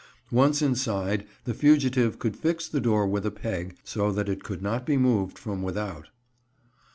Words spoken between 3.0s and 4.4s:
with a peg, so that